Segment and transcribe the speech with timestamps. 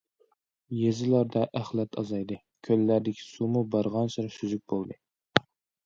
[0.77, 2.39] يېزىلاردا ئەخلەت ئازايدى،
[2.71, 5.03] كۆللەردىكى سۇمۇ بارغانسېرى سۈزۈك بولدى.